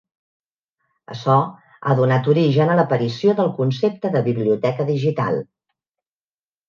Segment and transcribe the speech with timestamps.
[1.15, 1.35] Açò
[1.89, 5.39] ha donat origen a l'aparició del concepte de biblioteca digital.